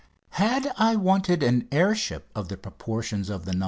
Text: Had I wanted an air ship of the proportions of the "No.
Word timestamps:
Had 0.31 0.73
I 0.79 0.95
wanted 0.95 1.43
an 1.43 1.67
air 1.71 1.93
ship 1.93 2.27
of 2.33 2.47
the 2.47 2.57
proportions 2.57 3.29
of 3.29 3.45
the 3.45 3.53
"No. 3.53 3.59